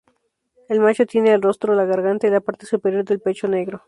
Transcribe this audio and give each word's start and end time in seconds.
El 0.67 0.79
macho 0.79 1.05
tiene 1.05 1.31
el 1.31 1.43
rostro, 1.43 1.75
la 1.75 1.85
garganta 1.85 2.25
y 2.25 2.31
la 2.31 2.41
parte 2.41 2.65
superior 2.65 3.05
del 3.05 3.19
pecho 3.21 3.47
negro. 3.47 3.79